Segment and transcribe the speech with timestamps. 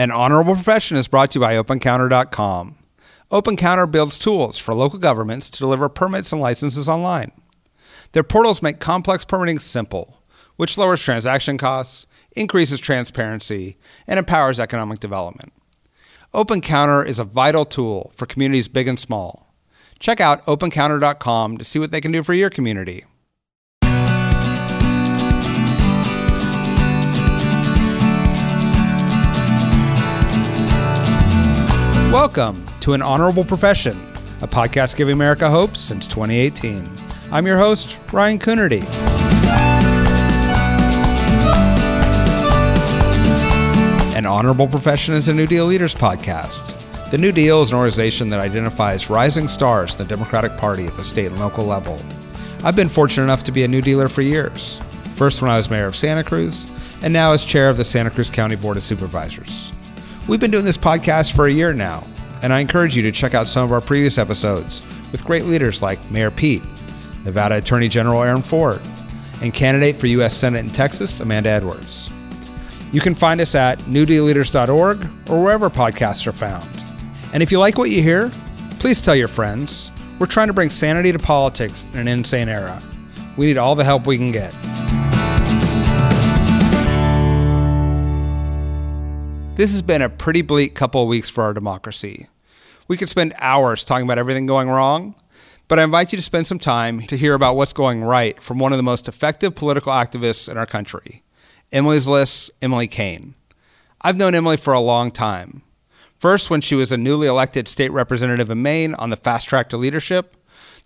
[0.00, 2.74] An honorable profession is brought to you by OpenCounter.com.
[3.30, 7.32] OpenCounter builds tools for local governments to deliver permits and licenses online.
[8.12, 10.22] Their portals make complex permitting simple,
[10.56, 13.76] which lowers transaction costs, increases transparency,
[14.06, 15.52] and empowers economic development.
[16.32, 19.54] OpenCounter is a vital tool for communities big and small.
[19.98, 23.04] Check out OpenCounter.com to see what they can do for your community.
[32.12, 33.92] Welcome to An Honorable Profession,
[34.42, 36.84] a podcast giving America hope since 2018.
[37.30, 38.82] I'm your host, Ryan Coonerty.
[44.16, 46.76] An Honorable Profession is a New Deal Leaders podcast.
[47.12, 50.96] The New Deal is an organization that identifies rising stars in the Democratic Party at
[50.96, 51.96] the state and local level.
[52.64, 54.78] I've been fortunate enough to be a New Dealer for years.
[55.14, 56.66] First, when I was mayor of Santa Cruz,
[57.04, 59.79] and now as chair of the Santa Cruz County Board of Supervisors.
[60.30, 62.04] We've been doing this podcast for a year now,
[62.40, 65.82] and I encourage you to check out some of our previous episodes with great leaders
[65.82, 66.62] like Mayor Pete,
[67.24, 68.80] Nevada Attorney General Aaron Ford,
[69.42, 70.36] and candidate for U.S.
[70.36, 72.14] Senate in Texas, Amanda Edwards.
[72.92, 76.68] You can find us at newdealleaders.org or wherever podcasts are found.
[77.34, 78.30] And if you like what you hear,
[78.78, 79.90] please tell your friends.
[80.20, 82.80] We're trying to bring sanity to politics in an insane era.
[83.36, 84.54] We need all the help we can get.
[89.60, 92.28] This has been a pretty bleak couple of weeks for our democracy.
[92.88, 95.14] We could spend hours talking about everything going wrong,
[95.68, 98.58] but I invite you to spend some time to hear about what's going right from
[98.58, 101.22] one of the most effective political activists in our country,
[101.72, 103.34] Emily's List, Emily Cain.
[104.00, 105.60] I've known Emily for a long time.
[106.16, 109.68] First, when she was a newly elected state representative in Maine on the fast track
[109.68, 110.38] to leadership,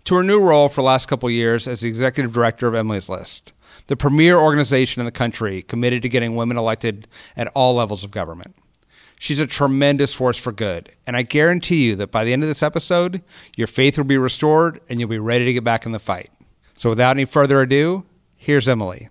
[0.03, 3.07] to her new role for the last couple years as the executive director of Emily's
[3.07, 3.53] List,
[3.87, 8.11] the premier organization in the country committed to getting women elected at all levels of
[8.11, 8.53] government.
[9.25, 10.89] She's a tremendous force for good.
[11.07, 13.23] And I guarantee you that by the end of this episode,
[13.57, 16.29] your faith will be restored and you'll be ready to get back in the fight.
[16.75, 18.03] So without any further ado,
[18.35, 19.09] here's Emily.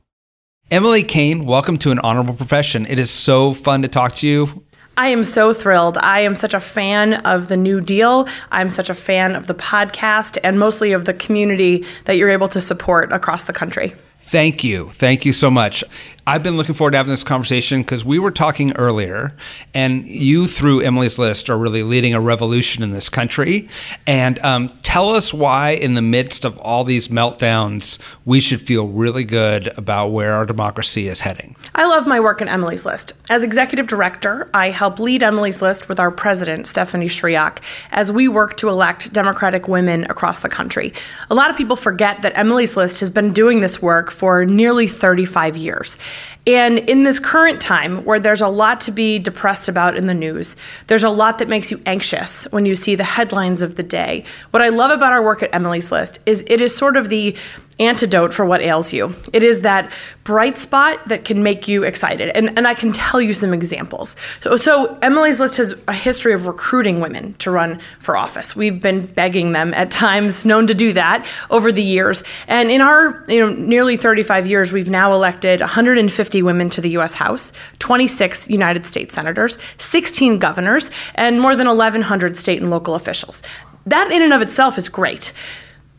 [0.71, 2.87] Emily Cain, welcome to an honorable profession.
[2.87, 4.63] It is so fun to talk to you.
[4.97, 5.99] I am so thrilled.
[5.99, 8.29] I am such a fan of the New Deal.
[8.53, 12.47] I'm such a fan of the podcast and mostly of the community that you're able
[12.47, 13.97] to support across the country.
[14.21, 14.91] Thank you.
[14.95, 15.85] Thank you so much.
[16.27, 19.37] I've been looking forward to having this conversation because we were talking earlier,
[19.75, 23.69] and you, through Emily's List, are really leading a revolution in this country.
[24.07, 28.89] And um, tell us why, in the midst of all these meltdowns, we should feel
[28.89, 31.57] really good about where our democracy is heading.
[31.75, 33.13] I love my work in Emily's List.
[33.29, 37.59] As executive director, I help lead Emily's List with our president, Stephanie Schriock,
[37.91, 40.95] as we work to elect Democratic women across the country.
[41.29, 44.89] A lot of people forget that Emily's List has been doing this work for nearly
[44.89, 45.99] 35 years.
[46.47, 50.15] And in this current time where there's a lot to be depressed about in the
[50.15, 50.57] news,
[50.89, 54.25] there's a lot that makes you anxious when you see the headlines of the day.
[54.51, 57.37] What I love about our work at Emily's List is it is sort of the
[57.79, 59.15] antidote for what ails you.
[59.33, 59.93] It is that
[60.23, 62.31] bright spot that can make you excited.
[62.37, 64.17] And, and I can tell you some examples.
[64.43, 68.57] So, so, Emily's List has a history of recruiting women to run for office.
[68.57, 72.23] We've been begging them at times, known to do that over the years.
[72.49, 76.91] And in our you know, nearly 35 years, we've now elected 150 women to the
[76.91, 77.15] U.S.
[77.15, 83.43] House, 26 United States senators, 16 governors, and more than 1,100 state and local officials.
[83.87, 85.33] That in and of itself is great.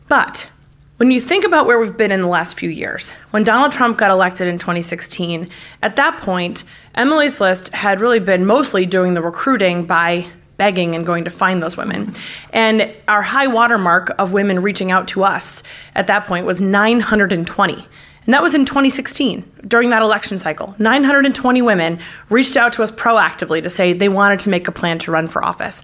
[0.08, 0.50] But
[0.96, 3.98] when you think about where we've been in the last few years, when Donald Trump
[3.98, 5.50] got elected in 2016,
[5.82, 6.64] at that point,
[6.94, 11.60] Emily's List had really been mostly doing the recruiting by begging and going to find
[11.60, 12.14] those women.
[12.50, 15.62] And our high watermark of women reaching out to us
[15.94, 17.74] at that point was 920.
[17.74, 20.74] And that was in 2016, during that election cycle.
[20.78, 21.98] 920 women
[22.30, 25.28] reached out to us proactively to say they wanted to make a plan to run
[25.28, 25.82] for office.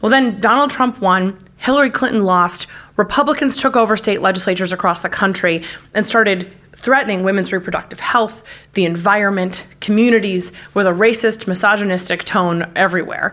[0.00, 2.66] Well, then Donald Trump won, Hillary Clinton lost,
[2.96, 5.62] Republicans took over state legislatures across the country
[5.94, 13.32] and started threatening women's reproductive health, the environment, communities with a racist, misogynistic tone everywhere.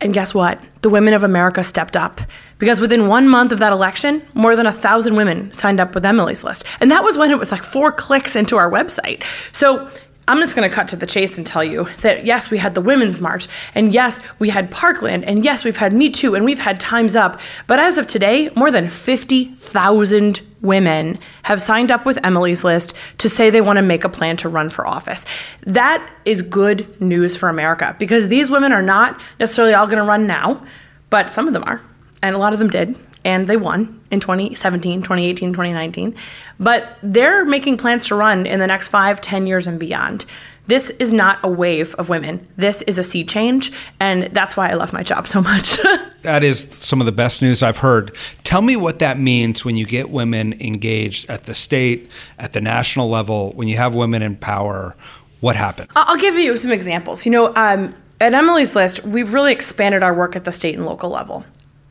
[0.00, 0.60] And guess what?
[0.82, 2.20] The women of America stepped up
[2.58, 6.04] because within one month of that election, more than a thousand women signed up with
[6.04, 6.64] Emily's List.
[6.80, 9.22] And that was when it was like four clicks into our website.
[9.52, 9.88] So
[10.26, 12.74] I'm just going to cut to the chase and tell you that yes, we had
[12.74, 16.44] the Women's March, and yes, we had Parkland, and yes, we've had Me Too, and
[16.44, 17.40] we've had Time's Up.
[17.66, 23.28] But as of today, more than 50,000 women have signed up with Emily's List to
[23.28, 25.26] say they want to make a plan to run for office.
[25.66, 30.04] That is good news for America because these women are not necessarily all going to
[30.04, 30.64] run now,
[31.10, 31.82] but some of them are,
[32.22, 36.14] and a lot of them did and they won in 2017, 2018, 2019.
[36.60, 40.24] But they're making plans to run in the next five, ten years and beyond.
[40.66, 42.46] This is not a wave of women.
[42.56, 45.76] This is a sea change, and that's why I love my job so much.
[46.22, 48.16] that is some of the best news I've heard.
[48.44, 52.62] Tell me what that means when you get women engaged at the state, at the
[52.62, 54.96] national level, when you have women in power.
[55.40, 55.90] What happens?
[55.94, 57.26] I'll give you some examples.
[57.26, 60.86] You know, um, at Emily's List, we've really expanded our work at the state and
[60.86, 61.44] local level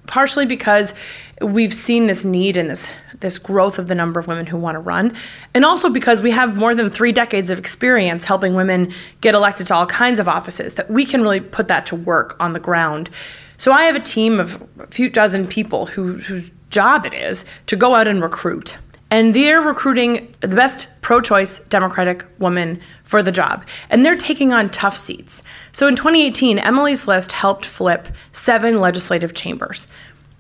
[0.08, 0.94] partially because
[1.42, 4.76] we've seen this need and this this growth of the number of women who want
[4.76, 5.16] to run
[5.54, 8.92] and also because we have more than 3 decades of experience helping women
[9.22, 12.36] get elected to all kinds of offices that we can really put that to work
[12.40, 13.10] on the ground.
[13.58, 17.46] So I have a team of a few dozen people who, whose job it is
[17.68, 18.78] to go out and recruit.
[19.14, 23.64] And they're recruiting the best pro choice Democratic woman for the job.
[23.92, 25.44] And they're taking on tough seats.
[25.72, 29.88] So in 2018, Emily's List helped flip seven legislative chambers.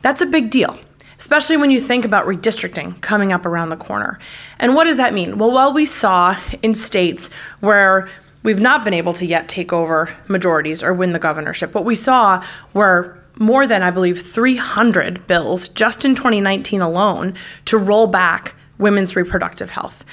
[0.01, 0.75] That's a big deal,
[1.19, 4.17] especially when you think about redistricting coming up around the corner.
[4.57, 5.37] And what does that mean?
[5.37, 7.29] Well, while we saw in states
[7.59, 8.09] where
[8.41, 11.93] we've not been able to yet take over majorities or win the governorship, what we
[11.93, 12.43] saw
[12.73, 17.35] were more than, I believe, 300 bills just in 2019 alone
[17.65, 20.03] to roll back women's reproductive health.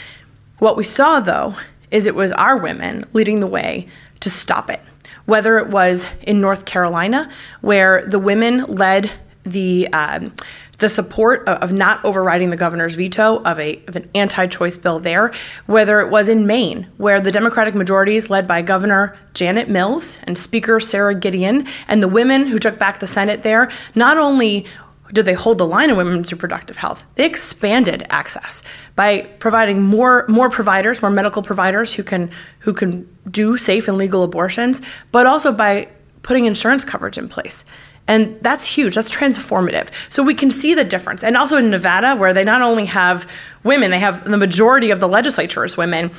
[0.58, 1.56] What we saw, though,
[1.90, 3.88] is it was our women leading the way
[4.20, 4.80] to stop it.
[5.26, 7.30] Whether it was in North Carolina,
[7.60, 9.10] where the women led
[9.44, 10.34] the um,
[10.78, 15.30] the support of, not overriding the governor's veto of a of an anti-choice bill there,
[15.66, 20.36] whether it was in Maine, where the Democratic majorities led by Governor Janet Mills and
[20.38, 24.66] Speaker Sara Gideon, and the women who took back the Senate there, not only
[25.12, 27.04] did they hold the line on women's reproductive health?
[27.16, 28.62] They expanded access
[28.96, 32.30] by providing more more providers, more medical providers who can
[32.60, 34.80] who can do safe and legal abortions,
[35.12, 35.88] but also by
[36.22, 37.64] putting insurance coverage in place.
[38.06, 38.94] And that's huge.
[38.94, 39.88] That's transformative.
[40.08, 41.22] So we can see the difference.
[41.22, 43.30] And also in Nevada, where they not only have
[43.62, 46.10] women, they have the majority of the legislature is women.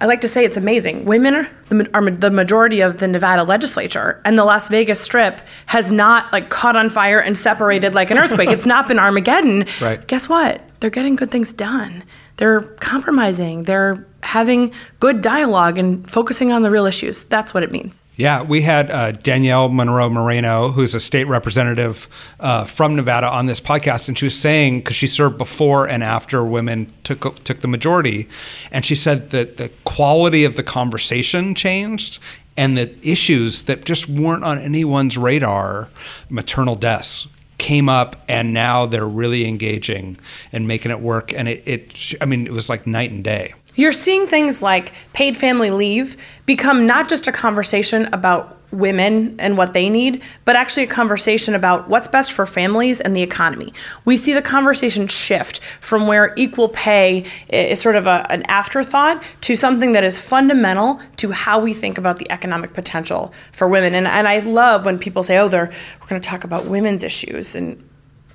[0.00, 1.04] I like to say it's amazing.
[1.04, 6.32] Women are the majority of the Nevada legislature, and the Las Vegas Strip has not
[6.32, 8.48] like caught on fire and separated like an earthquake.
[8.48, 9.66] it's not been Armageddon.
[9.80, 10.04] Right.
[10.06, 10.62] Guess what?
[10.80, 12.02] They're getting good things done.
[12.36, 13.64] They're compromising.
[13.64, 17.24] They're having good dialogue and focusing on the real issues.
[17.24, 18.02] That's what it means.
[18.16, 22.06] Yeah, we had uh, Daniele Monroe Moreno, who's a state representative
[22.38, 26.02] uh, from Nevada, on this podcast, and she was saying because she served before and
[26.02, 28.28] after women took took the majority,
[28.70, 32.18] and she said that the quality of the conversation changed
[32.56, 35.88] and the issues that just weren't on anyone's radar,
[36.28, 37.26] maternal deaths,
[37.60, 40.16] came up and now they're really engaging
[40.50, 41.32] and making it work.
[41.32, 43.52] And it, it i mean it was like night and day.
[43.76, 46.16] You're seeing things like paid family leave
[46.46, 51.54] become not just a conversation about women and what they need, but actually a conversation
[51.54, 53.72] about what's best for families and the economy.
[54.04, 59.22] We see the conversation shift from where equal pay is sort of a, an afterthought
[59.42, 63.94] to something that is fundamental to how we think about the economic potential for women.
[63.94, 65.70] And, and I love when people say, oh, they're,
[66.00, 67.54] we're going to talk about women's issues.
[67.54, 67.82] And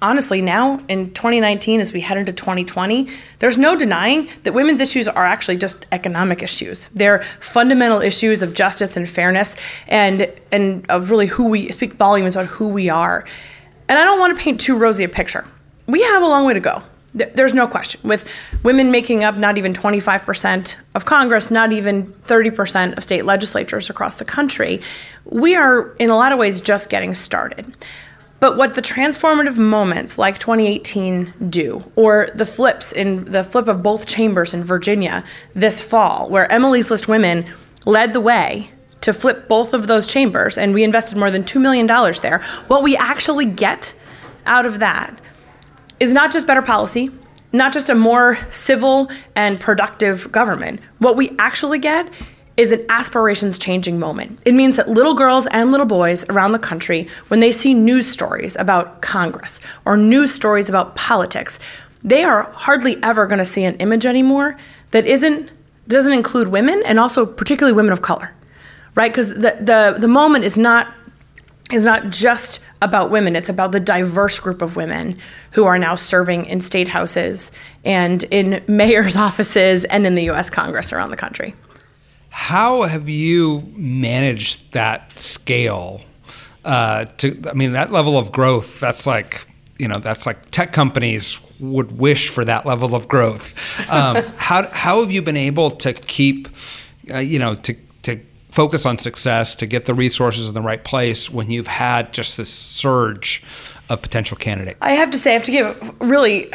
[0.02, 3.08] honestly, now in 2019, as we head into 2020,
[3.40, 6.90] there's no denying that women's issues are actually just economic issues.
[6.94, 9.56] They're fundamental issues of justice and fairness,
[9.88, 13.26] and and of really who we speak volumes about who we are.
[13.88, 15.46] And I don't want to paint too rosy a picture.
[15.88, 16.82] We have a long way to go.
[17.14, 18.02] There's no question.
[18.04, 18.30] With
[18.64, 24.16] women making up not even 25% of Congress, not even 30% of state legislatures across
[24.16, 24.82] the country,
[25.24, 27.74] we are in a lot of ways just getting started.
[28.40, 33.82] But what the transformative moments like 2018 do, or the flips in the flip of
[33.82, 35.24] both chambers in Virginia
[35.54, 37.46] this fall, where Emily's List women
[37.86, 38.70] led the way
[39.02, 41.88] to flip both of those chambers, and we invested more than $2 million
[42.22, 43.94] there, what we actually get
[44.46, 45.20] out of that
[46.00, 47.10] is not just better policy,
[47.54, 50.82] not just a more civil and productive government.
[50.98, 52.12] What we actually get
[52.58, 54.40] is an aspirations changing moment.
[54.46, 58.08] It means that little girls and little boys around the country, when they see news
[58.08, 61.60] stories about Congress or news stories about politics,
[62.04, 64.58] they are hardly ever going to see an image anymore
[64.92, 65.52] that isn't
[65.88, 68.34] doesn't include women and also particularly women of color,
[68.96, 69.12] right?
[69.12, 70.94] Because the, the the moment is not
[71.72, 73.36] is not just about women.
[73.36, 75.18] It's about the diverse group of women
[75.52, 77.52] who are now serving in state houses
[77.84, 80.50] and in mayor's offices and in the U.S.
[80.50, 81.56] Congress around the country.
[82.36, 86.02] How have you managed that scale?
[86.66, 88.78] Uh, to I mean, that level of growth.
[88.82, 89.48] That's like
[89.80, 93.54] you know, that's like tech companies would wish for that level of growth.
[93.90, 96.50] Um, how how have you been able to keep,
[97.10, 97.74] uh, you know, to
[98.04, 98.20] to
[98.52, 102.36] focus on success, to get the resources in the right place when you've had just
[102.36, 103.42] this surge
[103.90, 104.78] of potential candidates?
[104.82, 106.52] I have to say, I have to give really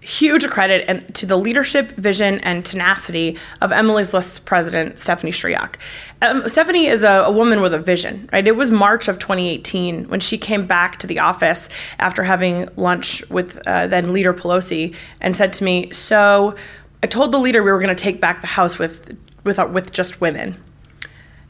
[0.00, 5.76] huge credit and to the leadership, vision, and tenacity of Emily's List president, Stephanie Schriock.
[6.22, 8.46] Um, Stephanie is a, a, woman with a vision, right?
[8.46, 13.28] It was March of 2018 when she came back to the office after having lunch
[13.28, 16.54] with uh, then leader Pelosi and said to me, "So,
[17.02, 19.68] I told the leader we were going to take back the House with with uh,
[19.70, 20.62] with just women."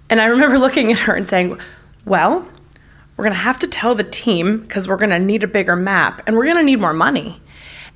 [0.08, 1.58] And I remember looking at her and saying,
[2.04, 2.46] "Well."
[3.16, 5.76] We're going to have to tell the team because we're going to need a bigger
[5.76, 7.42] map and we're going to need more money.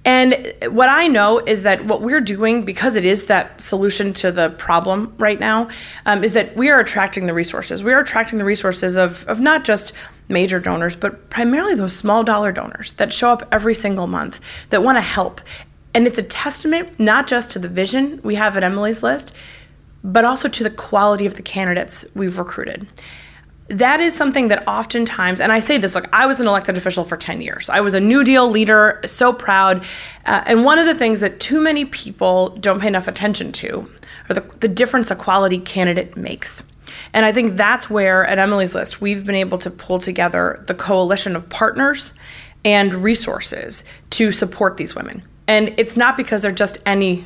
[0.04, 4.30] And what I know is that what we're doing, because it is that solution to
[4.30, 5.68] the problem right now,
[6.04, 7.82] um, is that we are attracting the resources.
[7.82, 9.94] We are attracting the resources of, of not just
[10.28, 14.82] major donors, but primarily those small dollar donors that show up every single month that
[14.82, 15.40] want to help.
[15.94, 19.32] And it's a testament not just to the vision we have at Emily's List,
[20.02, 22.87] but also to the quality of the candidates we've recruited
[23.68, 27.02] that is something that oftentimes, and I say this, look, I was an elected official
[27.04, 27.71] for 10 years.
[27.71, 29.85] I was a New Deal leader, so proud.
[30.26, 33.88] Uh, and one of the things that too many people don't pay enough attention to
[34.28, 36.62] are the, the difference a quality candidate makes.
[37.14, 40.75] And I think that's where, at Emily's List, we've been able to pull together the
[40.75, 42.12] coalition of partners
[42.64, 45.23] and resources to support these women.
[45.47, 47.25] And it's not because they're just any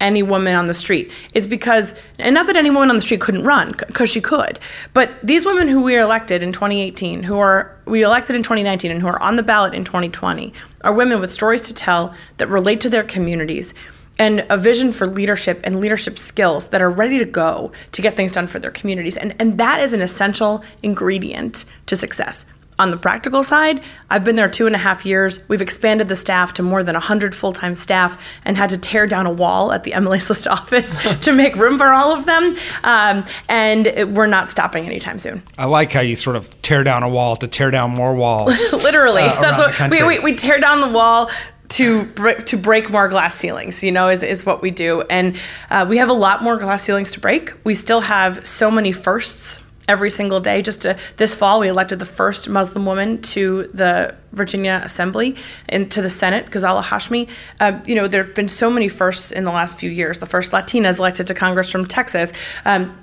[0.00, 1.10] any woman on the street.
[1.34, 4.58] It's because, and not that any woman on the street couldn't run, because she could,
[4.94, 9.00] but these women who we elected in 2018, who are we elected in 2019, and
[9.00, 10.52] who are on the ballot in 2020,
[10.84, 13.74] are women with stories to tell that relate to their communities
[14.18, 18.16] and a vision for leadership and leadership skills that are ready to go to get
[18.16, 19.16] things done for their communities.
[19.16, 22.44] And, and that is an essential ingredient to success.
[22.80, 25.38] On the practical side, I've been there two and a half years.
[25.48, 29.06] We've expanded the staff to more than 100 full time staff and had to tear
[29.06, 32.56] down a wall at the Emily's List office to make room for all of them.
[32.82, 35.42] Um, and it, we're not stopping anytime soon.
[35.58, 38.56] I like how you sort of tear down a wall to tear down more walls.
[38.72, 39.24] Literally.
[39.24, 41.30] Uh, That's what we, we, we tear down the wall
[41.68, 45.02] to break, to break more glass ceilings, you know, is, is what we do.
[45.10, 45.36] And
[45.68, 47.52] uh, we have a lot more glass ceilings to break.
[47.62, 50.62] We still have so many firsts every single day.
[50.62, 55.34] Just to, this fall, we elected the first Muslim woman to the Virginia Assembly
[55.68, 57.28] and to the Senate, Ghazala Hashmi.
[57.58, 60.20] Uh, you know, there have been so many firsts in the last few years.
[60.20, 62.32] The first Latina is elected to Congress from Texas.
[62.64, 62.96] Um,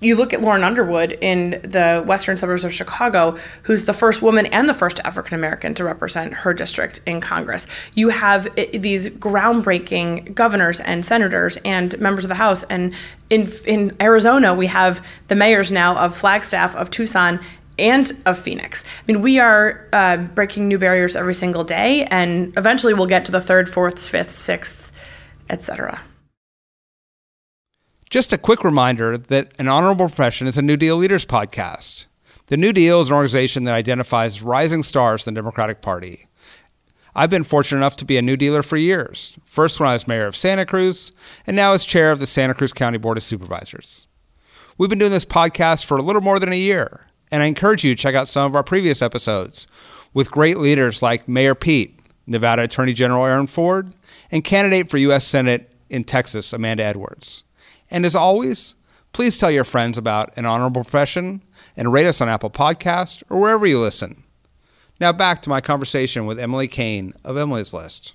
[0.00, 4.46] you look at Lauren Underwood in the western suburbs of Chicago, who's the first woman
[4.46, 7.66] and the first African American to represent her district in Congress.
[7.94, 12.62] You have these groundbreaking governors and senators and members of the House.
[12.64, 12.94] And
[13.28, 17.40] in, in Arizona, we have the mayors now of Flagstaff, of Tucson,
[17.78, 18.84] and of Phoenix.
[18.84, 23.24] I mean, we are uh, breaking new barriers every single day, and eventually we'll get
[23.26, 24.92] to the third, fourth, fifth, sixth,
[25.48, 26.00] etc.
[28.10, 32.06] Just a quick reminder that An Honorable Profession is a New Deal Leaders podcast.
[32.46, 36.26] The New Deal is an organization that identifies rising stars in the Democratic Party.
[37.14, 40.08] I've been fortunate enough to be a New Dealer for years, first when I was
[40.08, 41.12] mayor of Santa Cruz,
[41.46, 44.08] and now as chair of the Santa Cruz County Board of Supervisors.
[44.76, 47.84] We've been doing this podcast for a little more than a year, and I encourage
[47.84, 49.68] you to check out some of our previous episodes
[50.12, 53.94] with great leaders like Mayor Pete, Nevada Attorney General Aaron Ford,
[54.32, 55.24] and candidate for U.S.
[55.24, 57.44] Senate in Texas, Amanda Edwards.
[57.90, 58.74] And as always,
[59.12, 61.42] please tell your friends about an honorable profession
[61.76, 64.22] and rate us on Apple Podcast or wherever you listen.
[65.00, 68.12] Now back to my conversation with Emily Cain of Emily's List.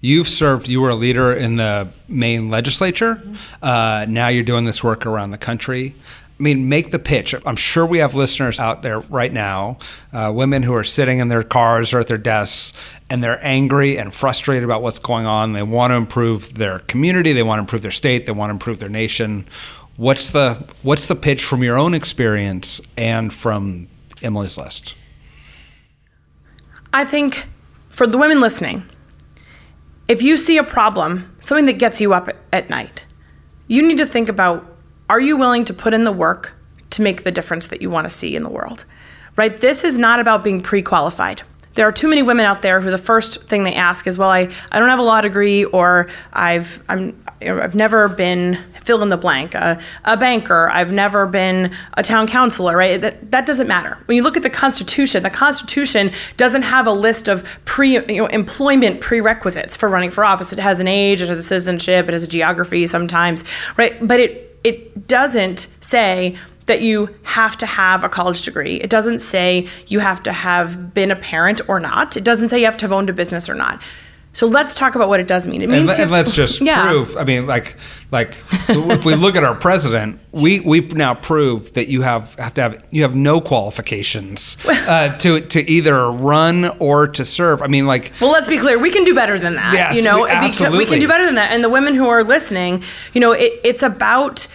[0.00, 3.22] You've served, you were a leader in the Maine legislature.
[3.62, 5.94] Uh, now you're doing this work around the country.
[6.38, 7.34] I mean, make the pitch.
[7.46, 9.78] I'm sure we have listeners out there right now,
[10.12, 12.74] uh, women who are sitting in their cars or at their desks,
[13.08, 15.54] and they're angry and frustrated about what's going on.
[15.54, 18.52] They want to improve their community, they want to improve their state, they want to
[18.52, 19.48] improve their nation.
[19.96, 23.88] What's the what's the pitch from your own experience and from
[24.22, 24.94] Emily's list?
[26.92, 27.48] I think
[27.88, 28.82] for the women listening,
[30.06, 33.06] if you see a problem, something that gets you up at, at night,
[33.68, 34.75] you need to think about
[35.08, 36.54] are you willing to put in the work
[36.90, 38.84] to make the difference that you want to see in the world?
[39.36, 39.60] Right?
[39.60, 41.42] This is not about being pre qualified.
[41.74, 44.30] There are too many women out there who the first thing they ask is, "Well,
[44.30, 49.10] I, I don't have a law degree, or I've I'm I've never been fill in
[49.10, 50.70] the blank, a, a banker.
[50.70, 52.74] I've never been a town councilor.
[52.74, 52.98] Right?
[52.98, 54.02] That that doesn't matter.
[54.06, 58.22] When you look at the Constitution, the Constitution doesn't have a list of pre you
[58.22, 60.54] know employment prerequisites for running for office.
[60.54, 63.44] It has an age, it has a citizenship, it has a geography sometimes,
[63.76, 63.94] right?
[64.00, 68.80] But it it doesn't say that you have to have a college degree.
[68.80, 72.16] It doesn't say you have to have been a parent or not.
[72.16, 73.80] It doesn't say you have to have owned a business or not.
[74.36, 75.62] So let's talk about what it does mean.
[75.62, 76.86] It means and, and let's just Yeah.
[76.86, 77.16] prove.
[77.16, 77.76] I mean, like,
[78.12, 78.36] like
[78.68, 82.60] if we look at our president, we we now prove that you have have to
[82.60, 87.62] have you have no qualifications uh, to to either run or to serve.
[87.62, 88.78] I mean, like, Well, let's be clear.
[88.78, 89.72] We can do better than that.
[89.72, 91.52] Yes, you know, we- Because we can do better than that.
[91.52, 92.82] And the women who are listening,
[93.14, 94.46] you know, it, it's about.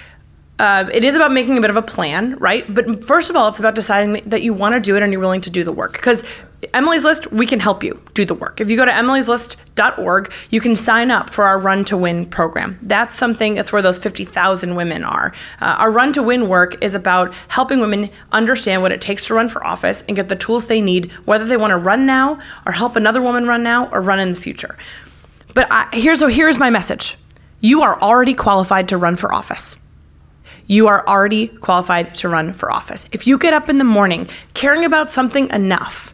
[0.59, 2.71] Uh, it is about making a bit of a plan, right?
[2.71, 5.11] But first of all, it's about deciding that- that you want to do it and
[5.11, 5.93] you're willing to do the work.
[5.93, 6.23] Because
[6.73, 8.61] Emily's List, we can help you do the work.
[8.61, 12.77] If you go to emilyslist.org, you can sign up for our Run to Win program.
[12.83, 15.33] That's something, that's where those 50,000 women are.
[15.59, 19.33] Uh, our Run to Win work is about helping women understand what it takes to
[19.33, 22.39] run for office and get the tools they need, whether they want to run now
[22.65, 24.77] or help another woman run now or run in the future.
[25.55, 27.17] But I, here's, so here's my message
[27.59, 29.77] you are already qualified to run for office
[30.67, 33.05] you are already qualified to run for office.
[33.11, 36.13] If you get up in the morning caring about something enough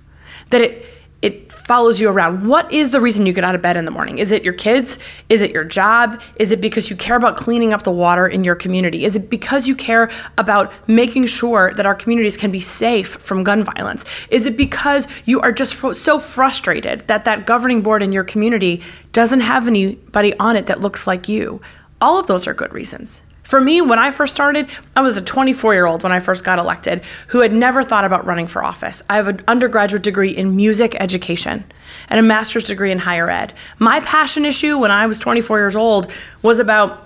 [0.49, 0.85] that it
[1.21, 2.47] it follows you around.
[2.47, 4.19] What is the reason you get out of bed in the morning?
[4.19, 4.99] Is it your kids?
[5.29, 6.21] Is it your job?
[6.35, 9.03] Is it because you care about cleaning up the water in your community?
[9.03, 13.43] Is it because you care about making sure that our communities can be safe from
[13.43, 14.05] gun violence?
[14.29, 18.23] Is it because you are just fro- so frustrated that that governing board in your
[18.23, 21.59] community doesn't have anybody on it that looks like you?
[21.99, 23.23] All of those are good reasons.
[23.47, 26.43] For me, when I first started, I was a 24 year old when I first
[26.43, 29.01] got elected who had never thought about running for office.
[29.09, 31.63] I have an undergraduate degree in music education
[32.09, 33.53] and a master's degree in higher ed.
[33.79, 36.11] My passion issue when I was 24 years old
[36.41, 37.05] was about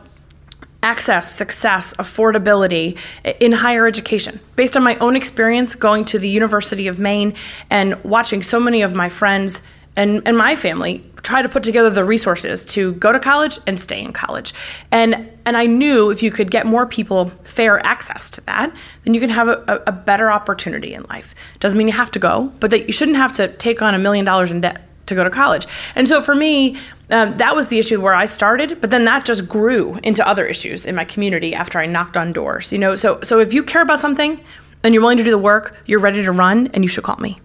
[0.82, 2.98] access, success, affordability
[3.40, 4.40] in higher education.
[4.56, 7.36] Based on my own experience going to the University of Maine
[7.70, 9.62] and watching so many of my friends
[9.96, 13.80] and, and my family try to put together the resources to go to college and
[13.80, 14.54] stay in college.
[14.92, 19.14] And and I knew if you could get more people fair access to that, then
[19.14, 21.34] you can have a, a, better opportunity in life.
[21.60, 24.00] Doesn't mean you have to go, but that you shouldn't have to take on a
[24.00, 25.66] million dollars in debt to go to college.
[25.96, 26.78] And so for me,
[27.10, 30.46] um, that was the issue where I started, but then that just grew into other
[30.46, 32.72] issues in my community after I knocked on doors.
[32.72, 34.40] You know, so so if you care about something
[34.84, 37.18] and you're willing to do the work, you're ready to run, and you should call
[37.18, 37.40] me.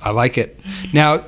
[0.00, 0.60] I like it.
[0.92, 1.24] Now,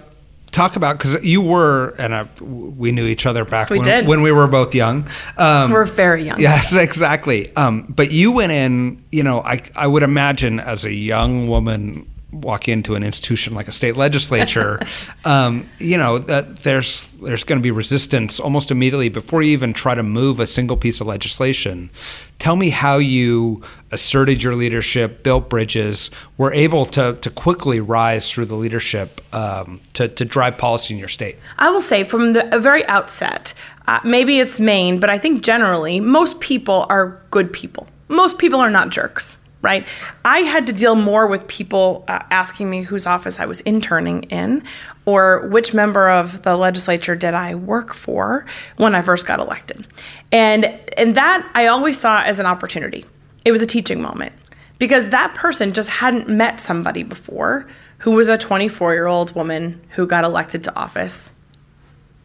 [0.52, 4.22] talk about because you were and I, we knew each other back We when, when
[4.22, 5.08] we were both young.
[5.36, 6.40] Um, We're very young.
[6.40, 7.54] Yes, exactly.
[7.56, 12.09] Um, but you went in, you know, I, I would imagine as a young woman
[12.32, 14.80] walk into an institution like a state legislature,
[15.24, 19.72] um, you know, that there's there's going to be resistance almost immediately before you even
[19.72, 21.90] try to move a single piece of legislation.
[22.38, 28.30] Tell me how you asserted your leadership, built bridges, were able to to quickly rise
[28.30, 31.36] through the leadership um, to to drive policy in your state.
[31.58, 33.54] I will say from the very outset,
[33.88, 37.88] uh, maybe it's Maine, but I think generally most people are good people.
[38.08, 39.86] Most people are not jerks, right?
[40.24, 44.24] I had to deal more with people uh, asking me whose office I was interning
[44.24, 44.62] in
[45.04, 48.46] or which member of the legislature did I work for
[48.76, 49.86] when I first got elected.
[50.32, 53.04] And and that I always saw as an opportunity.
[53.44, 54.32] It was a teaching moment
[54.78, 57.66] because that person just hadn't met somebody before
[57.98, 61.32] who was a 24-year-old woman who got elected to office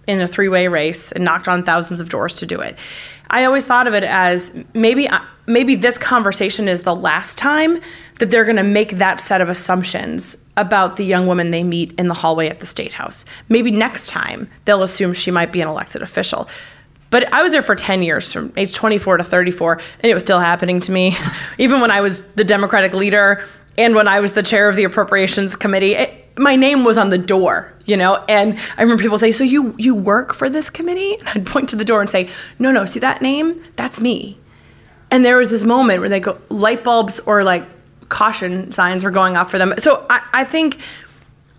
[0.07, 2.77] in a three-way race and knocked on thousands of doors to do it.
[3.29, 7.79] I always thought of it as maybe uh, maybe this conversation is the last time
[8.19, 11.91] that they're going to make that set of assumptions about the young woman they meet
[11.99, 13.25] in the hallway at the state house.
[13.49, 16.47] Maybe next time they'll assume she might be an elected official.
[17.09, 20.23] But I was there for 10 years, from age 24 to 34, and it was
[20.23, 21.15] still happening to me.
[21.57, 23.45] Even when I was the Democratic leader
[23.77, 27.09] and when I was the chair of the Appropriations Committee, it, my name was on
[27.09, 28.23] the door, you know.
[28.27, 31.69] And I remember people say, "So you you work for this committee?" And I'd point
[31.69, 32.85] to the door and say, "No, no.
[32.85, 33.61] See that name?
[33.75, 34.37] That's me."
[35.11, 37.63] And there was this moment where they go light bulbs or like
[38.09, 39.73] caution signs were going off for them.
[39.77, 40.79] So I, I think.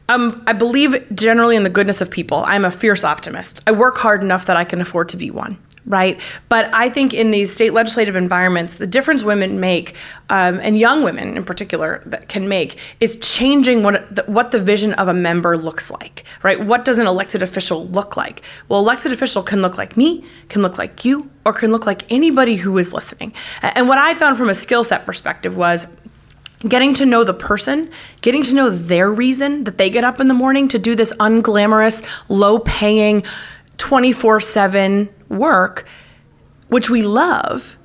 [0.08, 2.44] Um, I believe generally in the goodness of people.
[2.46, 3.60] I'm a fierce optimist.
[3.66, 6.20] I work hard enough that I can afford to be one, right?
[6.48, 9.96] But I think in these state legislative environments, the difference women make,
[10.30, 14.58] um, and young women in particular, that can make, is changing what the, what the
[14.58, 16.64] vision of a member looks like, right?
[16.64, 18.42] What does an elected official look like?
[18.68, 22.10] Well, elected official can look like me, can look like you, or can look like
[22.10, 23.32] anybody who is listening.
[23.62, 25.86] And what I found from a skill set perspective was
[26.66, 27.90] getting to know the person,
[28.22, 31.12] getting to know their reason that they get up in the morning to do this
[31.20, 33.22] unglamorous, low paying,
[33.78, 35.86] 24 7 work,
[36.68, 37.76] which we love,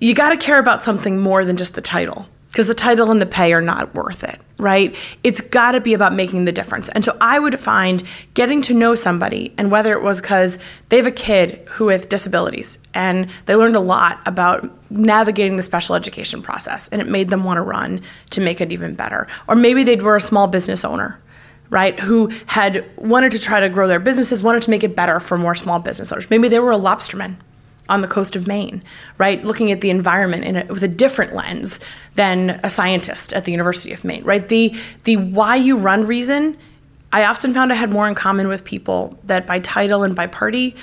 [0.00, 3.20] you got to care about something more than just the title because the title and
[3.20, 4.94] the pay are not worth it, right?
[5.24, 6.90] It's got to be about making the difference.
[6.90, 8.02] And so I would find
[8.34, 10.58] getting to know somebody, and whether it was because
[10.90, 15.62] they have a kid who with disabilities and they learned a lot about navigating the
[15.62, 19.26] special education process and it made them want to run to make it even better.
[19.48, 21.18] Or maybe they were a small business owner
[21.72, 21.98] right?
[21.98, 25.38] Who had wanted to try to grow their businesses, wanted to make it better for
[25.38, 26.28] more small business owners.
[26.28, 27.38] Maybe they were a lobsterman
[27.88, 28.84] on the coast of Maine,
[29.16, 29.42] right?
[29.42, 31.80] Looking at the environment a, with a different lens
[32.14, 34.46] than a scientist at the University of Maine, right?
[34.46, 36.58] The the why you run reason,
[37.10, 40.26] I often found I had more in common with people that by title and by
[40.26, 40.76] party,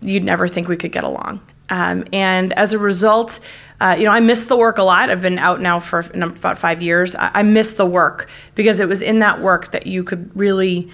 [0.00, 1.42] you'd never think we could get along.
[1.72, 3.40] Um, and as a result,
[3.80, 5.08] uh, you know, I miss the work a lot.
[5.08, 7.16] I've been out now for about five years.
[7.16, 10.90] I, I miss the work because it was in that work that you could really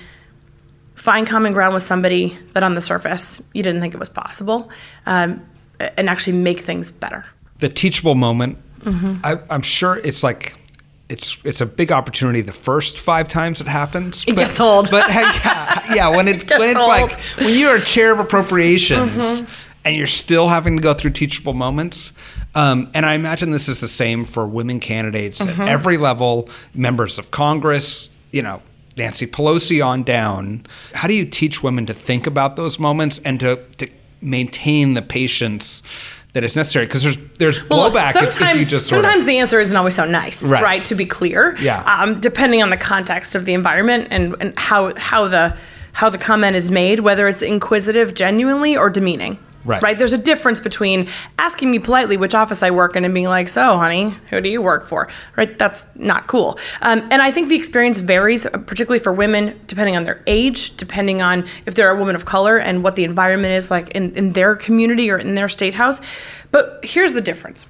[0.95, 4.71] find common ground with somebody that on the surface you didn't think it was possible
[5.07, 5.45] um,
[5.97, 7.27] and actually make things better.
[7.59, 9.17] The teachable moment, mm-hmm.
[9.25, 10.57] I, am sure it's like
[11.09, 14.25] it's it's a big opportunity the first five times it happens.
[14.29, 14.91] It but, gets old.
[14.91, 16.89] But yeah, yeah, when it, it when it's old.
[16.89, 19.53] like when you're a chair of appropriations mm-hmm.
[19.89, 22.13] And you're still having to go through teachable moments.
[22.55, 25.63] Um, and I imagine this is the same for women candidates mm-hmm.
[25.63, 28.61] at every level, members of Congress, you know,
[28.99, 30.67] Nancy Pelosi on down.
[30.93, 33.89] How do you teach women to think about those moments and to, to
[34.21, 35.83] maintain the patience?
[36.35, 39.39] that is necessary because there's there's blowback well, sometimes, if, if just sometimes of, the
[39.39, 42.77] answer isn't always so nice right, right to be clear yeah um, depending on the
[42.77, 45.57] context of the environment and, and how how the
[45.95, 49.83] how the comment is made whether it's inquisitive genuinely or demeaning Right.
[49.83, 49.99] right.
[49.99, 53.49] There's a difference between asking me politely which office I work in and being like,
[53.49, 55.09] so, honey, who do you work for?
[55.37, 55.59] Right.
[55.59, 56.59] That's not cool.
[56.81, 60.77] Um, and I think the experience varies, uh, particularly for women, depending on their age,
[60.77, 64.13] depending on if they're a woman of color and what the environment is like in,
[64.13, 66.01] in their community or in their state house.
[66.51, 67.67] But here's the difference.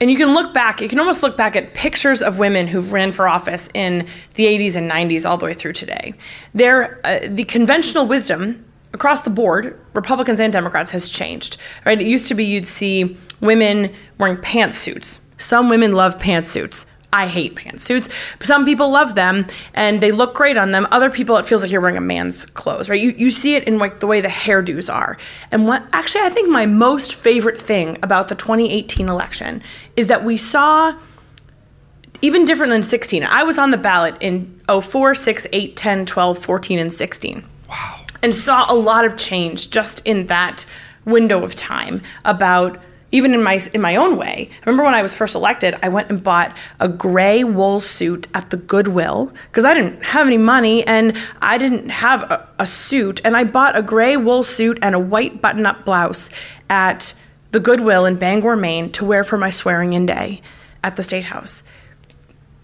[0.00, 2.92] And you can look back, you can almost look back at pictures of women who've
[2.92, 6.14] ran for office in the 80s and 90s all the way through today.
[6.54, 11.56] They're, uh, the conventional wisdom across the board, Republicans and Democrats has changed.
[11.84, 12.00] Right?
[12.00, 15.20] It used to be you'd see women wearing pantsuits.
[15.38, 16.86] Some women love pantsuits.
[17.12, 18.08] I hate pantsuits.
[18.40, 20.86] Some people love them and they look great on them.
[20.92, 23.00] Other people, it feels like you're wearing a man's clothes, right?
[23.00, 25.18] You, you see it in like the way the hairdos are.
[25.50, 29.60] And what actually I think my most favorite thing about the 2018 election
[29.96, 30.94] is that we saw
[32.22, 33.24] even different than 16.
[33.24, 37.44] I was on the ballot in 04, 6, 8, 10, 12, 14, and 16.
[37.68, 40.66] Wow and saw a lot of change just in that
[41.04, 42.80] window of time about
[43.12, 44.48] even in my in my own way.
[44.50, 48.28] I remember when I was first elected, I went and bought a gray wool suit
[48.34, 52.66] at the Goodwill because I didn't have any money and I didn't have a, a,
[52.66, 56.30] suit, and I bought a gray wool suit and a white button-up blouse
[56.68, 57.14] at
[57.50, 60.40] the Goodwill in Bangor, Maine, to wear for my swearing-in day
[60.84, 61.64] at the state house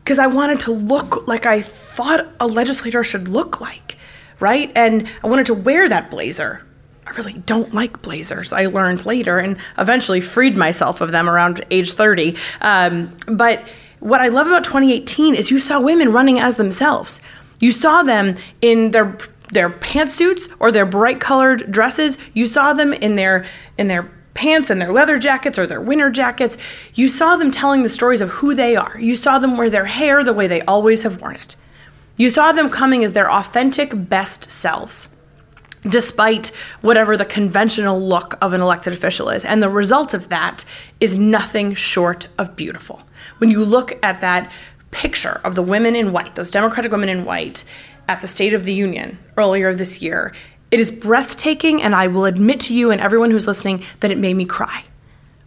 [0.07, 3.99] because I wanted to look like I thought a legislator should look like
[4.40, 4.70] right?
[4.75, 6.62] And I wanted to wear that blazer.
[7.07, 8.53] I really don't like blazers.
[8.53, 12.37] I learned later and eventually freed myself of them around age 30.
[12.61, 13.66] Um, but
[14.01, 17.22] what I love about 2018 is you saw women running as themselves.
[17.61, 19.16] You saw them in their
[19.53, 22.18] their pantsuits or their bright colored dresses.
[22.35, 23.46] You saw them in their
[23.79, 26.59] in their pants and their leather jackets or their winter jackets.
[26.94, 28.99] You saw them telling the stories of who they are.
[28.99, 31.57] You saw them wear their hair the way they always have worn it.
[32.16, 35.09] You saw them coming as their authentic best selves,
[35.83, 36.48] despite
[36.81, 39.44] whatever the conventional look of an elected official is.
[39.44, 40.64] And the result of that
[41.00, 43.02] is nothing short of beautiful.
[43.38, 44.50] When you look at that
[44.90, 47.64] picture of the women in white, those Democratic women in white,
[48.09, 50.33] at the State of the Union earlier this year,
[50.70, 54.18] it is breathtaking, and I will admit to you and everyone who's listening that it
[54.18, 54.85] made me cry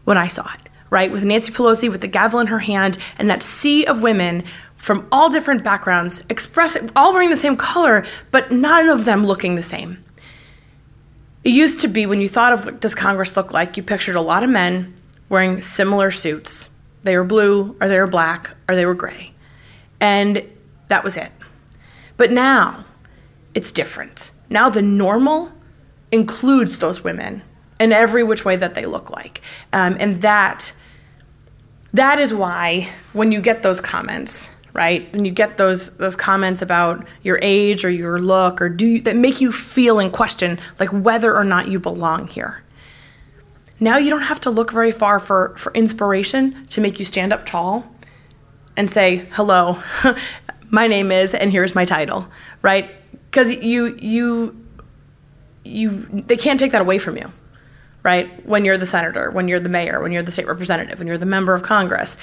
[0.06, 1.12] when I saw it, right?
[1.12, 4.44] With Nancy Pelosi with the gavel in her hand and that sea of women
[4.80, 9.56] from all different backgrounds, express all wearing the same color, but none of them looking
[9.56, 10.04] the same.
[11.44, 14.16] It used to be when you thought of what does Congress look like, you pictured
[14.16, 14.96] a lot of men
[15.28, 16.70] wearing similar suits.
[17.04, 19.34] They were blue, or they were black, or they were gray.
[20.00, 20.44] And
[20.88, 21.32] that was it.
[22.18, 22.86] But now,
[23.54, 24.32] it's different.
[24.50, 25.52] Now the normal
[26.12, 27.44] includes those women
[27.80, 29.42] in every which way that they look like.
[29.74, 30.74] Um, and that
[31.94, 35.14] that is why when you get those comments right?
[35.14, 39.02] And you get those those comments about your age or your look or do you,
[39.02, 42.64] that make you feel and question like whether or not you belong here.
[43.80, 47.34] Now you don't have to look very far for for inspiration to make you stand
[47.34, 47.90] up tall
[48.76, 49.82] and say, "Hello,
[50.70, 52.28] my name is and here's my title."
[52.62, 52.92] Right?
[53.32, 54.66] Cuz you you
[55.64, 57.32] you they can't take that away from you.
[58.04, 58.46] Right?
[58.46, 61.18] When you're the senator, when you're the mayor, when you're the state representative, when you're
[61.18, 62.18] the member of Congress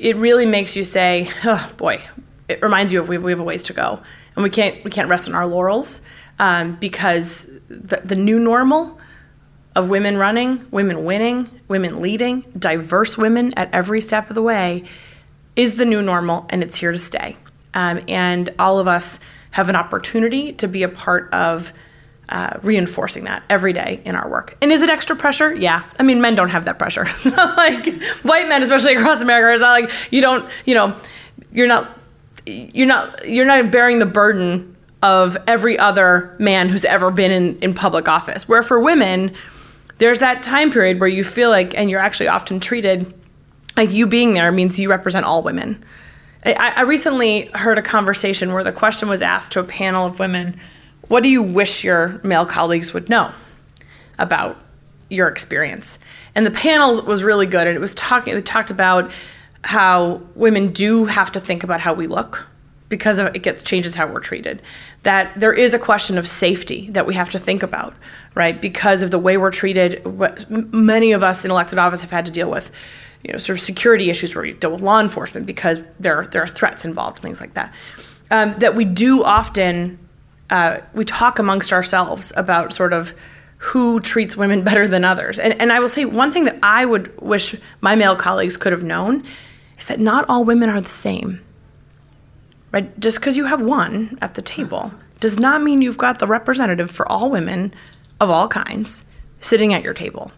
[0.00, 2.00] it really makes you say, oh boy,
[2.48, 4.00] it reminds you of we have, we have a ways to go,
[4.34, 6.00] and we can't we can't rest on our laurels
[6.38, 8.98] um, because the, the new normal
[9.76, 14.84] of women running, women winning, women leading, diverse women at every step of the way
[15.54, 17.36] is the new normal, and it's here to stay.
[17.74, 19.20] Um, and all of us
[19.52, 21.72] have an opportunity to be a part of
[22.30, 24.56] uh, reinforcing that every day in our work.
[24.62, 25.54] And is it extra pressure?
[25.54, 25.84] Yeah.
[25.98, 27.06] I mean, men don't have that pressure.
[27.06, 30.96] so, like, white men, especially across America, is not like you don't, you know,
[31.52, 31.98] you're not,
[32.46, 37.58] you're not, you're not bearing the burden of every other man who's ever been in,
[37.58, 38.48] in public office.
[38.48, 39.34] Where for women,
[39.98, 43.12] there's that time period where you feel like, and you're actually often treated
[43.76, 45.84] like you being there means you represent all women.
[46.44, 50.18] I, I recently heard a conversation where the question was asked to a panel of
[50.18, 50.60] women
[51.10, 53.32] what do you wish your male colleagues would know
[54.16, 54.56] about
[55.08, 55.98] your experience?
[56.36, 58.32] And the panel was really good, and it was talking.
[58.32, 59.10] They talked about
[59.64, 62.46] how women do have to think about how we look
[62.88, 64.62] because it gets changes how we're treated.
[65.02, 67.92] That there is a question of safety that we have to think about,
[68.36, 68.60] right?
[68.60, 70.04] Because of the way we're treated.
[70.04, 72.70] What many of us in elected office have had to deal with,
[73.24, 76.26] you know, sort of security issues where we deal with law enforcement because there are,
[76.26, 77.74] there are threats involved, things like that.
[78.30, 79.98] Um, that we do often
[80.50, 83.14] uh, we talk amongst ourselves about sort of
[83.58, 85.38] who treats women better than others.
[85.38, 88.72] And, and I will say one thing that I would wish my male colleagues could
[88.72, 89.24] have known
[89.78, 91.42] is that not all women are the same.
[92.72, 92.98] Right?
[93.00, 96.90] Just because you have one at the table does not mean you've got the representative
[96.90, 97.74] for all women
[98.20, 99.04] of all kinds
[99.40, 100.32] sitting at your table.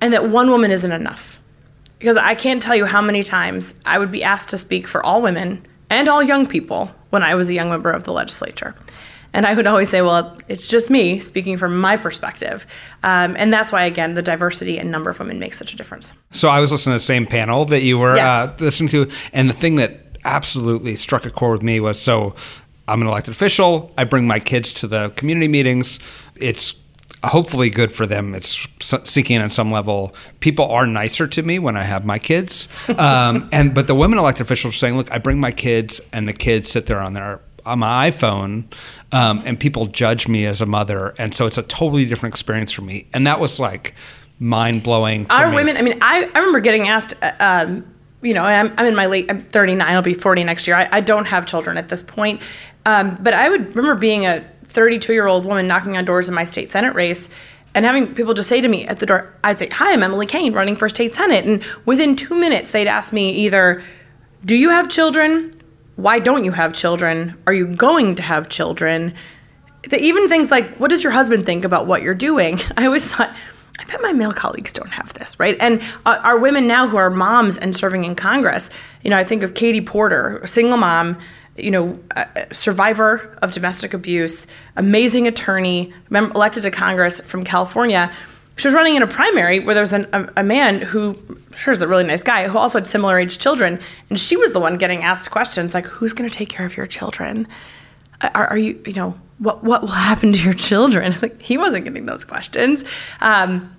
[0.00, 1.40] And that one woman isn't enough.
[1.98, 5.04] Because I can't tell you how many times I would be asked to speak for
[5.04, 8.74] all women and all young people when I was a young member of the legislature.
[9.32, 12.66] And I would always say, well, it's just me speaking from my perspective.
[13.02, 16.12] Um, and that's why, again, the diversity and number of women makes such a difference.
[16.32, 18.24] So I was listening to the same panel that you were Yes.
[18.24, 19.10] uh, listening to.
[19.34, 22.34] And the thing that absolutely struck a chord with me was so
[22.88, 23.92] I'm an elected official.
[23.98, 25.98] I bring my kids to the community meetings.
[26.36, 26.74] It's
[27.26, 28.34] hopefully good for them.
[28.34, 28.66] It's
[29.04, 30.14] seeking on some level.
[30.40, 32.68] People are nicer to me when I have my kids.
[32.96, 36.26] Um, and but the women elected officials are saying, look, I bring my kids, and
[36.26, 38.64] the kids sit there on their on my iPhone,
[39.12, 42.72] um, and people judge me as a mother, and so it's a totally different experience
[42.72, 43.06] for me.
[43.12, 43.94] And that was like
[44.38, 45.26] mind blowing.
[45.30, 48.86] Our women, I mean, I, I remember getting asked, uh, um, you know, I'm, I'm
[48.86, 50.76] in my late, I'm 39, I'll be 40 next year.
[50.76, 52.40] I, I don't have children at this point.
[52.84, 56.34] Um, but I would remember being a 32 year old woman knocking on doors in
[56.34, 57.28] my state Senate race
[57.76, 60.26] and having people just say to me at the door, I'd say, Hi, I'm Emily
[60.26, 61.44] Cain running for state Senate.
[61.44, 63.82] And within two minutes, they'd ask me either,
[64.46, 65.52] Do you have children?
[65.96, 67.36] Why don't you have children?
[67.46, 69.14] Are you going to have children?
[69.92, 72.58] Even things like, What does your husband think about what you're doing?
[72.78, 73.36] I always thought,
[73.78, 75.58] I bet my male colleagues don't have this, right?
[75.60, 78.70] And uh, our women now who are moms and serving in Congress,
[79.02, 81.18] you know, I think of Katie Porter, a single mom,
[81.58, 81.98] you know,
[82.52, 88.12] survivor of domestic abuse, amazing attorney, mem- elected to Congress from California.
[88.56, 91.16] She was running in a primary where there was an, a, a man who,
[91.56, 94.52] sure is a really nice guy, who also had similar age children, and she was
[94.52, 97.46] the one getting asked questions like, "Who's going to take care of your children?
[98.22, 101.84] Are, are you, you know, what what will happen to your children?" Like he wasn't
[101.84, 102.84] getting those questions.
[103.20, 103.76] Um,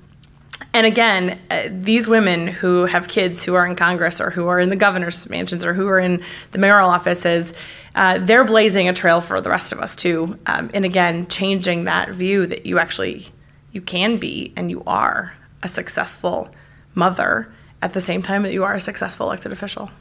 [0.73, 4.59] and again, uh, these women who have kids who are in Congress or who are
[4.59, 7.53] in the governor's mansions or who are in the mayoral offices,
[7.95, 10.37] uh, they're blazing a trail for the rest of us too.
[10.45, 13.27] Um, and again, changing that view that you actually
[13.71, 16.49] you can be and you are a successful
[16.95, 19.91] mother at the same time that you are a successful elected official.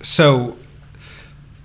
[0.00, 0.56] So,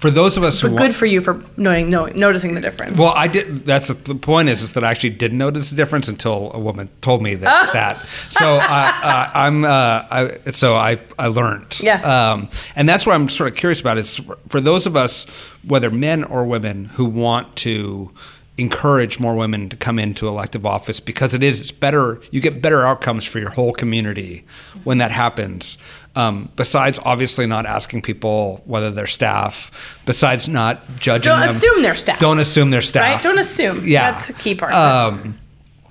[0.01, 2.59] for those of us who But want- good for you for knowing, knowing noticing the
[2.61, 2.97] difference.
[2.97, 3.65] Well, I did.
[3.65, 4.49] That's the point.
[4.49, 7.71] Is is that I actually didn't notice the difference until a woman told me that.
[7.73, 8.05] that.
[8.29, 9.63] So I, I'm.
[9.63, 9.69] Uh,
[10.09, 11.79] I, so I I learned.
[11.81, 12.01] Yeah.
[12.01, 13.97] Um, and that's what I'm sort of curious about.
[13.99, 15.25] Is for those of us,
[15.63, 18.11] whether men or women, who want to
[18.57, 22.61] encourage more women to come into elective office because it is it's better you get
[22.61, 24.45] better outcomes for your whole community
[24.83, 25.77] when that happens
[26.15, 29.71] um, besides obviously not asking people whether they're staff
[30.05, 32.19] besides not judging Don't them assume they're staff.
[32.19, 33.01] don't assume they're staff.
[33.01, 33.23] Right?
[33.23, 33.83] Don't assume.
[33.85, 34.73] Yeah, That's a key part.
[34.73, 35.39] Um,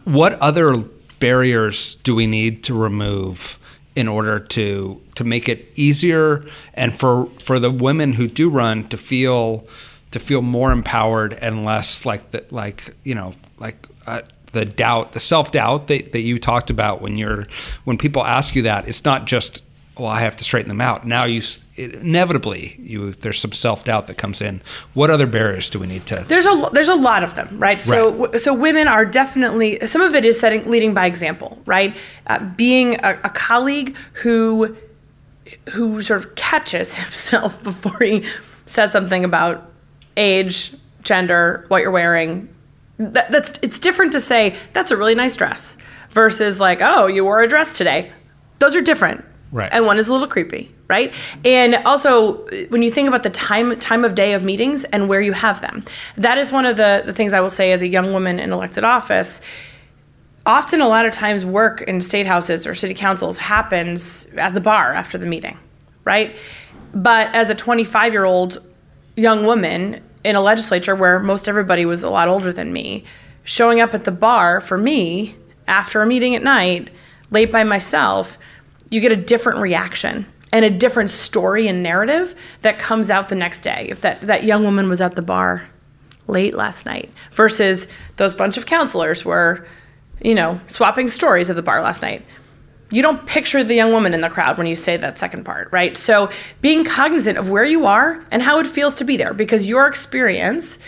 [0.05, 0.77] what other
[1.21, 3.59] barriers do we need to remove
[3.97, 8.89] in order to to make it easier and for for the women who do run
[8.89, 9.67] to feel
[10.11, 15.13] to feel more empowered and less like the like you know like uh, the doubt
[15.13, 17.47] the self doubt that, that you talked about when you're
[17.85, 19.63] when people ask you that it's not just
[20.01, 21.43] well I have to straighten them out now you
[21.77, 24.63] it, inevitably you there's some self doubt that comes in
[24.95, 27.81] what other barriers do we need to There's a there's a lot of them, right?
[27.81, 28.19] So Right.
[28.21, 31.97] w- so women are definitely some of it is setting leading by example, right?
[32.27, 34.77] Uh, being a, a colleague who
[35.71, 38.25] who sort of catches himself before he
[38.67, 39.71] says something about
[40.17, 42.49] age, gender, what you're wearing.
[42.99, 45.77] That, that's it's different to say that's a really nice dress
[46.11, 48.13] versus like oh you wore a dress today.
[48.59, 49.25] Those are different.
[49.53, 49.71] Right.
[49.73, 51.13] And one is a little creepy, right?
[51.45, 55.21] And also, when you think about the time time of day of meetings and where
[55.21, 55.85] you have them,
[56.17, 58.53] that is one of the, the things I will say as a young woman in
[58.53, 59.41] elected office.
[60.47, 64.61] Often, a lot of times, work in state houses or city councils happens at the
[64.61, 65.59] bar after the meeting,
[66.05, 66.37] right?
[66.95, 68.63] But as a 25 year old
[69.17, 73.05] young woman in a legislature where most everybody was a lot older than me,
[73.43, 75.35] showing up at the bar for me
[75.67, 76.91] after a meeting at night,
[77.31, 78.39] late by myself,
[78.91, 83.35] you get a different reaction and a different story and narrative that comes out the
[83.35, 83.87] next day.
[83.89, 85.69] If that, that young woman was at the bar
[86.27, 89.67] late last night versus those bunch of counselors were,
[90.21, 92.25] you know, swapping stories at the bar last night.
[92.93, 95.71] You don't picture the young woman in the crowd when you say that second part,
[95.71, 95.97] right?
[95.97, 96.29] So
[96.61, 99.87] being cognizant of where you are and how it feels to be there because your
[99.87, 100.79] experience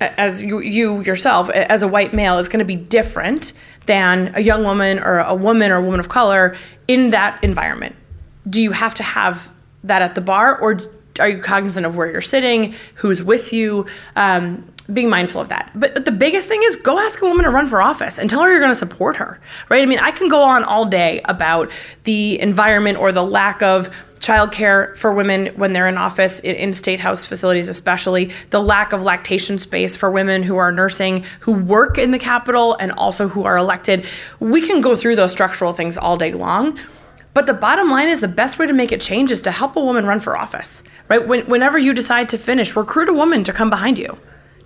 [0.00, 3.52] as you, you yourself as a white male is going to be different
[3.86, 6.56] than a young woman or a woman or a woman of color
[6.88, 7.96] in that environment.
[8.48, 9.52] Do you have to have
[9.84, 10.78] that at the bar, or
[11.18, 13.86] are you cognizant of where you're sitting, who's with you?
[14.16, 15.70] Um, being mindful of that.
[15.74, 18.28] But, but the biggest thing is go ask a woman to run for office and
[18.28, 19.82] tell her you're going to support her, right?
[19.82, 21.70] I mean, I can go on all day about
[22.04, 23.90] the environment or the lack of
[24.22, 29.02] childcare for women when they're in office in, state house facilities, especially the lack of
[29.02, 33.42] lactation space for women who are nursing, who work in the capital and also who
[33.42, 34.06] are elected.
[34.38, 36.78] We can go through those structural things all day long.
[37.34, 39.74] But the bottom line is the best way to make it change is to help
[39.74, 41.26] a woman run for office, right?
[41.26, 44.16] When, whenever you decide to finish, recruit a woman to come behind you.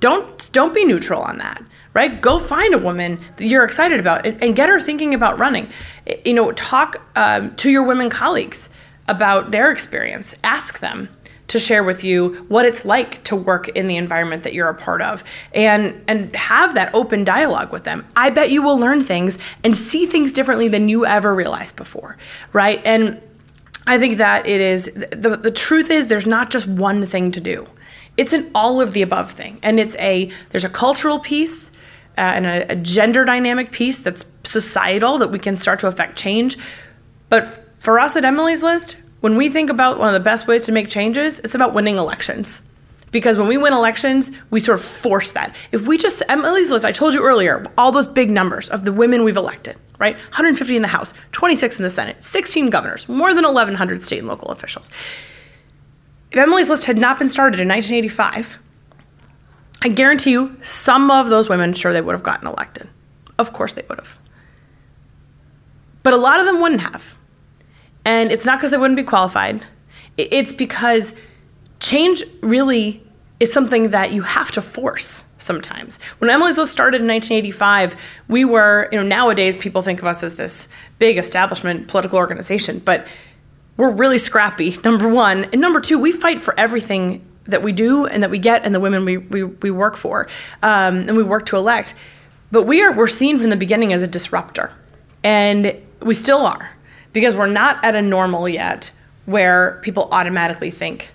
[0.01, 1.65] Don't don't be neutral on that,
[1.95, 2.21] right?
[2.21, 5.71] Go find a woman that you're excited about and, and get her thinking about running.
[6.25, 8.69] You know, talk um, to your women colleagues
[9.09, 10.35] about their experience.
[10.43, 11.09] Ask them
[11.49, 14.75] to share with you what it's like to work in the environment that you're a
[14.75, 15.23] part of
[15.55, 18.05] and and have that open dialogue with them.
[18.17, 22.17] I bet you will learn things and see things differently than you ever realized before,
[22.53, 22.83] right?
[22.85, 23.21] And
[23.87, 27.41] I think that it is the the truth is there's not just one thing to
[27.41, 27.67] do.
[28.17, 29.59] It's an all of the above thing.
[29.63, 31.71] And it's a there's a cultural piece
[32.19, 36.19] uh, and a, a gender dynamic piece that's societal that we can start to affect
[36.19, 36.57] change.
[37.29, 40.63] But for us at Emily's List, when we think about one of the best ways
[40.63, 42.61] to make changes, it's about winning elections.
[43.13, 45.55] Because when we win elections, we sort of force that.
[45.71, 48.93] If we just, Emily's List, I told you earlier, all those big numbers of the
[48.93, 50.17] women we've elected, right?
[50.17, 54.27] 150 in the House, 26 in the Senate, 16 governors, more than 1,100 state and
[54.27, 54.91] local officials.
[56.33, 58.59] If Emily's List had not been started in 1985,
[59.83, 62.89] I guarantee you some of those women, sure, they would have gotten elected.
[63.39, 64.19] Of course they would have.
[66.03, 67.17] But a lot of them wouldn't have.
[68.07, 69.63] And it's not because they wouldn't be qualified,
[70.17, 71.13] it's because
[71.81, 73.03] change really
[73.41, 75.99] is something that you have to force sometimes.
[76.19, 77.97] When Emily's List started in 1985,
[78.29, 82.79] we were, you know, nowadays people think of us as this big establishment political organization,
[82.79, 83.07] but
[83.77, 85.45] we're really scrappy, number one.
[85.45, 88.75] And number two, we fight for everything that we do and that we get and
[88.75, 90.29] the women we, we, we work for
[90.63, 91.95] um, and we work to elect.
[92.53, 94.73] But we are, we're seen from the beginning as a disruptor.
[95.25, 96.76] And we still are
[97.17, 98.91] because we're not at a normal yet
[99.25, 101.15] where people automatically think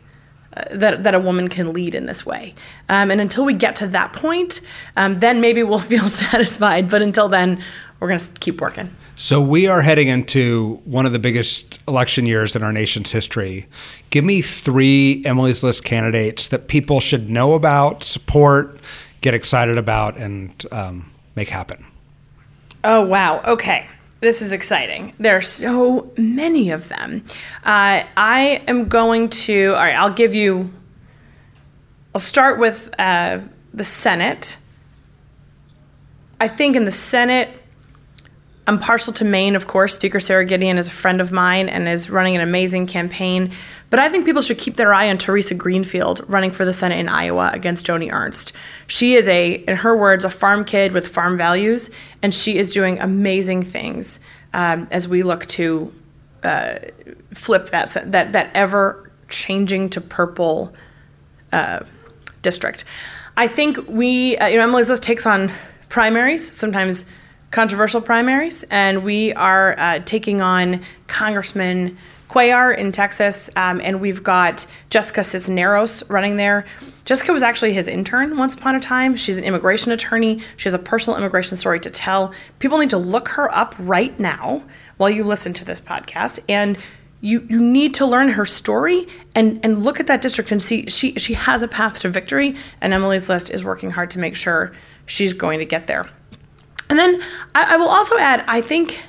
[0.58, 2.56] uh, that, that a woman can lead in this way.
[2.90, 4.62] Um, and until we get to that point,
[4.98, 6.90] um, then maybe we'll feel satisfied.
[6.90, 7.64] But until then,
[8.00, 8.90] we're going to keep working.
[9.16, 13.68] So we are heading into one of the biggest election years in our nation's history.
[14.10, 18.80] Give me three Emily's List candidates that people should know about, support,
[19.22, 21.86] get excited about, and um, make happen.
[22.84, 23.44] Oh, wow.
[23.46, 23.88] Okay.
[24.22, 25.14] This is exciting.
[25.18, 27.26] There are so many of them.
[27.66, 30.72] Uh, I am going to, all right, I'll give you,
[32.14, 33.40] I'll start with uh,
[33.74, 34.60] the Senate.
[36.40, 37.50] I think in the Senate,
[38.68, 39.96] I'm partial to Maine, of course.
[39.96, 43.52] Speaker Sara Gideon is a friend of mine and is running an amazing campaign.
[43.90, 47.00] But I think people should keep their eye on Theresa Greenfield running for the Senate
[47.00, 48.54] in Iowa against Joni Ernst.
[48.88, 51.90] She is a, in her words, a farm kid with farm values,
[52.22, 54.20] and she is doing amazing things
[54.54, 55.94] um, as we look to
[56.44, 56.76] uh,
[57.34, 60.74] flip that that that ever changing to purple
[61.52, 61.80] uh,
[62.42, 62.86] district.
[63.38, 65.52] I think we, uh, you know, Emily's List takes on
[65.90, 67.06] primaries sometimes
[67.52, 71.98] controversial primaries, and we are uh, taking on Congressman
[72.30, 76.66] Cuellar in Texas, um, and we've got Jessica Cisneros running there.
[77.04, 79.18] Jessica was actually his intern once upon a time.
[79.18, 80.40] She's an immigration attorney.
[80.56, 82.34] She has a personal immigration story to tell.
[82.60, 84.64] People need to look her up right now
[84.96, 86.78] while you listen to this podcast, and
[87.20, 90.90] you you need to learn her story and and look at that district and see
[90.90, 92.56] she she has a path to victory.
[92.80, 94.72] And Emily's List is working hard to make sure
[95.06, 96.08] she's going to get there.
[96.92, 97.22] And then
[97.56, 99.06] I, I will also add, I think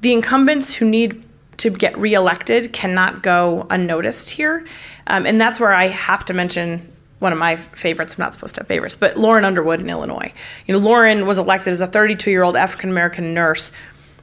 [0.00, 1.24] the incumbents who need
[1.58, 4.66] to get reelected cannot go unnoticed here.
[5.06, 8.14] Um, and that's where I have to mention one of my favorites.
[8.18, 10.34] I'm not supposed to have favorites, but Lauren Underwood in Illinois.
[10.66, 13.70] You know, Lauren was elected as a 32 year old African American nurse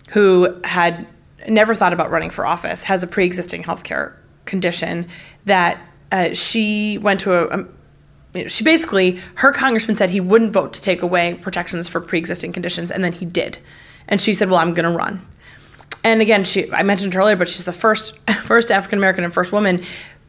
[0.09, 1.07] who had
[1.47, 5.07] never thought about running for office, has a pre existing healthcare condition
[5.45, 5.79] that
[6.11, 7.65] uh, she went to a, a
[8.47, 12.91] she basically her congressman said he wouldn't vote to take away protections for pre-existing conditions
[12.91, 13.57] and then he did.
[14.07, 15.25] And she said well i'm going to run.
[16.03, 19.51] And again she i mentioned earlier but she's the first first african american and first
[19.51, 19.83] woman.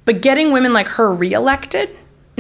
[0.05, 1.91] But getting women like her reelected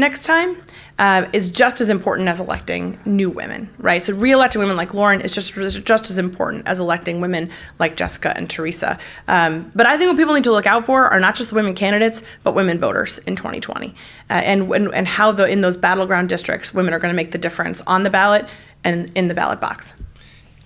[0.01, 0.57] next time
[0.98, 4.05] uh, is just as important as electing new women, right?
[4.05, 8.36] So re-electing women like Lauren is just just as important as electing women like Jessica
[8.36, 8.98] and Theresa.
[9.26, 11.55] Um, but I think what people need to look out for are not just the
[11.55, 15.76] women candidates, but women voters in 2020, uh, and, and and how the in those
[15.76, 18.46] battleground districts, women are going to make the difference on the ballot
[18.84, 19.94] and in the ballot box.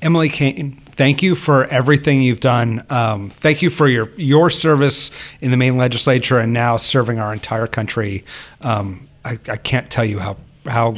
[0.02, 2.84] Emily Cain, thank you for everything you've done.
[2.90, 5.10] Um, thank you for your your service
[5.40, 8.24] in the Maine legislature and now serving our entire country.
[8.60, 10.94] Um, I, I can't tell you how how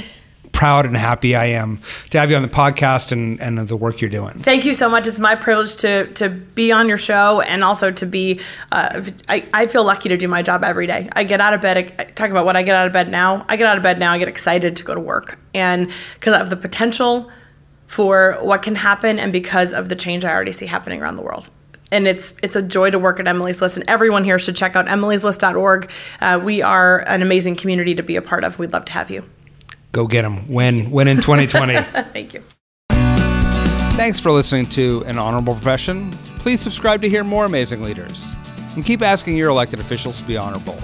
[0.56, 4.00] proud and happy I am to have you on the podcast and, and the work
[4.00, 4.38] you're doing.
[4.38, 5.06] Thank you so much.
[5.06, 8.40] It's my privilege to to be on your show and also to be.
[8.72, 11.08] Uh, I, I feel lucky to do my job every day.
[11.12, 11.76] I get out of bed.
[11.76, 13.44] I, talk about what I get out of bed now.
[13.48, 14.12] I get out of bed now.
[14.12, 17.30] I get excited to go to work, and because of the potential
[17.86, 21.22] for what can happen, and because of the change I already see happening around the
[21.22, 21.50] world
[21.96, 24.76] and it's it's a joy to work at Emily's List, and everyone here should check
[24.76, 25.90] out emilyslist.org.
[26.20, 28.58] Uh, we are an amazing community to be a part of.
[28.58, 29.24] We'd love to have you.
[29.92, 30.46] Go get them.
[30.48, 31.76] Win, win in 2020.
[32.12, 32.42] Thank you.
[33.96, 36.10] Thanks for listening to An Honorable Profession.
[36.36, 38.30] Please subscribe to hear more amazing leaders,
[38.74, 40.78] and keep asking your elected officials to be honorable.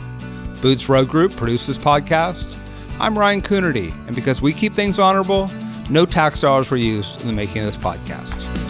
[0.62, 2.58] Boots Road Group produces podcast.
[2.98, 5.50] I'm Ryan Coonerty, and because we keep things honorable,
[5.90, 8.61] no tax dollars were used in the making of this podcast.